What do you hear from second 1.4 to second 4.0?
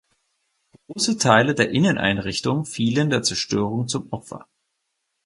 der Inneneinrichtung fielen der Zerstörung